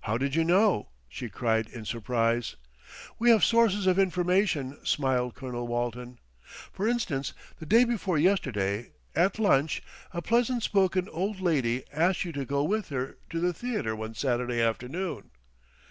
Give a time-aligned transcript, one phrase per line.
[0.00, 2.56] "How did you know?" she cried in surprise.
[3.18, 6.20] "We have sources of information," smiled Colonel Walton.
[6.72, 9.82] "For instance, the day before yesterday, at lunch,
[10.14, 14.14] a pleasant spoken old lady asked you to go with her to the theatre one
[14.14, 15.32] Saturday afternoon."